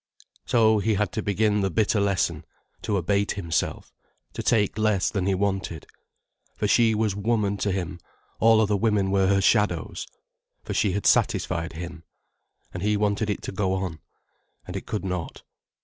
[0.47, 2.43] So he had to begin the bitter lesson,
[2.81, 3.93] to abate himself,
[4.33, 5.85] to take less than he wanted.
[6.55, 7.99] For she was Woman to him,
[8.39, 10.07] all other women were her shadows.
[10.63, 12.01] For she had satisfied him.
[12.73, 13.99] And he wanted it to go on.
[14.65, 15.43] And it could not.